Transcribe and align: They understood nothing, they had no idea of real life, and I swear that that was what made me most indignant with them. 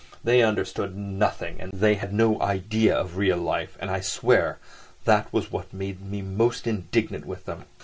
They 0.23 0.41
understood 0.41 0.97
nothing, 0.97 1.69
they 1.71 1.93
had 1.93 2.11
no 2.11 2.41
idea 2.41 2.97
of 2.97 3.17
real 3.17 3.37
life, 3.37 3.77
and 3.79 3.91
I 3.91 3.99
swear 3.99 4.57
that 5.05 5.25
that 5.25 5.31
was 5.31 5.51
what 5.51 5.71
made 5.71 6.01
me 6.01 6.23
most 6.23 6.65
indignant 6.65 7.23
with 7.23 7.45
them. 7.45 7.65